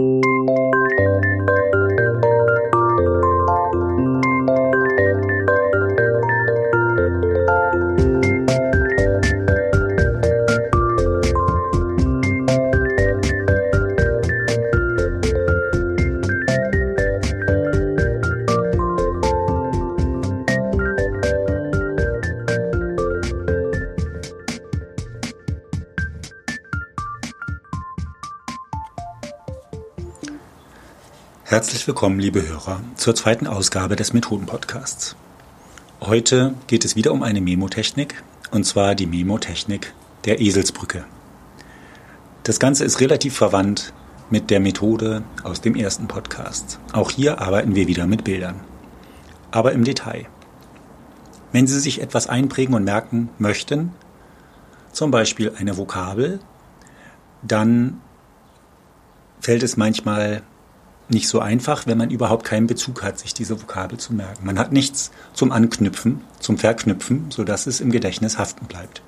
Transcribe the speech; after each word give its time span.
Música 0.00 0.79
Herzlich 31.50 31.84
willkommen, 31.88 32.20
liebe 32.20 32.46
Hörer, 32.46 32.80
zur 32.94 33.16
zweiten 33.16 33.48
Ausgabe 33.48 33.96
des 33.96 34.12
Methoden-Podcasts. 34.12 35.16
Heute 36.00 36.54
geht 36.68 36.84
es 36.84 36.94
wieder 36.94 37.10
um 37.10 37.24
eine 37.24 37.40
Memotechnik, 37.40 38.22
und 38.52 38.62
zwar 38.62 38.94
die 38.94 39.06
Memotechnik 39.06 39.92
der 40.26 40.40
Eselsbrücke. 40.40 41.04
Das 42.44 42.60
Ganze 42.60 42.84
ist 42.84 43.00
relativ 43.00 43.34
verwandt 43.34 43.92
mit 44.30 44.48
der 44.50 44.60
Methode 44.60 45.24
aus 45.42 45.60
dem 45.60 45.74
ersten 45.74 46.06
Podcast. 46.06 46.78
Auch 46.92 47.10
hier 47.10 47.40
arbeiten 47.40 47.74
wir 47.74 47.88
wieder 47.88 48.06
mit 48.06 48.22
Bildern. 48.22 48.60
Aber 49.50 49.72
im 49.72 49.82
Detail. 49.82 50.26
Wenn 51.50 51.66
Sie 51.66 51.80
sich 51.80 52.00
etwas 52.00 52.28
einprägen 52.28 52.76
und 52.76 52.84
merken 52.84 53.28
möchten, 53.38 53.90
zum 54.92 55.10
Beispiel 55.10 55.52
eine 55.58 55.76
Vokabel, 55.76 56.38
dann 57.42 58.00
fällt 59.40 59.64
es 59.64 59.76
manchmal 59.76 60.44
nicht 61.10 61.28
so 61.28 61.40
einfach, 61.40 61.86
wenn 61.86 61.98
man 61.98 62.10
überhaupt 62.10 62.44
keinen 62.44 62.66
Bezug 62.66 63.02
hat, 63.02 63.18
sich 63.18 63.34
diese 63.34 63.60
Vokabel 63.60 63.98
zu 63.98 64.12
merken. 64.14 64.44
Man 64.44 64.58
hat 64.58 64.72
nichts 64.72 65.10
zum 65.32 65.52
Anknüpfen, 65.52 66.22
zum 66.38 66.58
Verknüpfen, 66.58 67.30
sodass 67.30 67.66
es 67.66 67.80
im 67.80 67.90
Gedächtnis 67.90 68.38
haften 68.38 68.66
bleibt. 68.66 69.02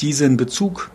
Diesen 0.00 0.36
Bezug 0.36 0.90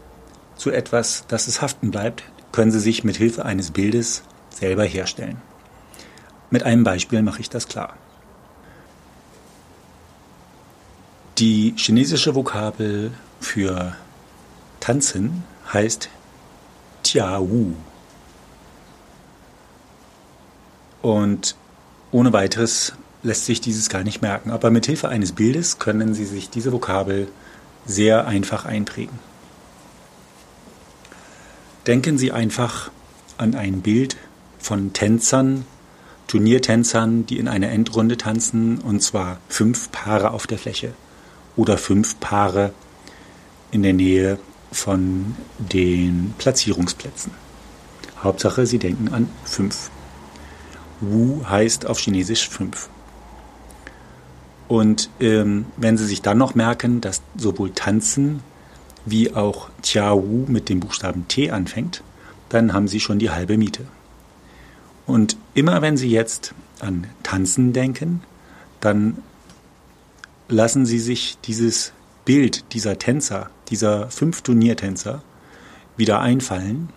zu 0.55 0.71
etwas, 0.71 1.25
dass 1.27 1.47
es 1.47 1.61
haften 1.61 1.91
bleibt, 1.91 2.23
können 2.51 2.71
Sie 2.71 2.79
sich 2.79 3.03
mit 3.03 3.17
Hilfe 3.17 3.45
eines 3.45 3.71
Bildes 3.71 4.23
selber 4.49 4.83
herstellen. 4.83 5.37
Mit 6.49 6.63
einem 6.63 6.83
Beispiel 6.83 7.21
mache 7.21 7.39
ich 7.39 7.49
das 7.49 7.67
klar. 7.67 7.95
Die 11.37 11.73
chinesische 11.77 12.35
Vokabel 12.35 13.11
für 13.39 13.95
tanzen 14.79 15.43
heißt 15.73 16.09
Tiawu. 17.03 17.73
Und 21.01 21.55
ohne 22.11 22.33
weiteres 22.33 22.93
lässt 23.23 23.45
sich 23.45 23.61
dieses 23.61 23.89
gar 23.89 24.03
nicht 24.03 24.21
merken. 24.21 24.51
Aber 24.51 24.69
mit 24.69 24.85
Hilfe 24.85 25.09
eines 25.09 25.31
Bildes 25.31 25.79
können 25.79 26.13
Sie 26.13 26.25
sich 26.25 26.49
diese 26.49 26.71
Vokabel 26.71 27.27
sehr 27.85 28.27
einfach 28.27 28.65
einprägen. 28.65 29.19
Denken 31.87 32.17
Sie 32.17 32.31
einfach 32.31 32.91
an 33.37 33.55
ein 33.55 33.81
Bild 33.81 34.17
von 34.59 34.93
Tänzern, 34.93 35.65
Turniertänzern, 36.27 37.25
die 37.25 37.39
in 37.39 37.47
einer 37.47 37.69
Endrunde 37.69 38.17
tanzen, 38.17 38.77
und 38.79 39.01
zwar 39.01 39.39
fünf 39.49 39.91
Paare 39.91 40.31
auf 40.31 40.45
der 40.45 40.59
Fläche 40.59 40.93
oder 41.55 41.77
fünf 41.77 42.19
Paare 42.19 42.71
in 43.71 43.83
der 43.83 43.93
Nähe 43.93 44.37
von 44.71 45.35
den 45.57 46.33
Platzierungsplätzen. 46.37 47.31
Hauptsache, 48.23 48.65
Sie 48.67 48.77
denken 48.77 49.09
an 49.11 49.29
fünf. 49.43 49.89
Wu 51.01 51.43
heißt 51.45 51.85
auf 51.85 51.99
Chinesisch 51.99 52.47
fünf. 52.47 52.89
Und 54.67 55.09
ähm, 55.19 55.65
wenn 55.75 55.97
Sie 55.97 56.05
sich 56.05 56.21
dann 56.21 56.37
noch 56.37 56.55
merken, 56.55 57.01
dass 57.01 57.21
sowohl 57.35 57.71
Tanzen 57.71 58.41
wie 59.05 59.33
auch 59.33 59.69
Tia 59.81 60.13
Wu 60.13 60.45
mit 60.47 60.69
dem 60.69 60.79
Buchstaben 60.79 61.27
T 61.27 61.51
anfängt, 61.51 62.03
dann 62.49 62.73
haben 62.73 62.87
Sie 62.87 62.99
schon 62.99 63.19
die 63.19 63.31
halbe 63.31 63.57
Miete. 63.57 63.85
Und 65.05 65.35
immer 65.53 65.81
wenn 65.81 65.97
Sie 65.97 66.09
jetzt 66.09 66.53
an 66.79 67.07
Tanzen 67.23 67.73
denken, 67.73 68.21
dann 68.79 69.17
lassen 70.47 70.85
Sie 70.85 70.99
sich 70.99 71.37
dieses 71.43 71.93
Bild 72.23 72.73
dieser 72.73 72.99
Tänzer, 72.99 73.49
dieser 73.69 74.09
fünf 74.09 74.41
Turniertänzer, 74.41 75.23
wieder 75.97 76.21
einfallen. 76.21 76.89